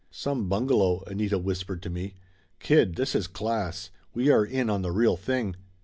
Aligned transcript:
"Some 0.09 0.49
bungalow!" 0.49 1.03
Anita 1.05 1.37
whispered 1.37 1.83
to 1.83 1.89
me. 1.91 2.15
"Kid, 2.57 2.95
this 2.95 3.13
is 3.13 3.27
class; 3.27 3.91
we 4.15 4.31
are 4.31 4.43
in 4.43 4.67
on 4.67 4.81
the 4.81 4.89
real 4.89 5.15
thing!" 5.15 5.55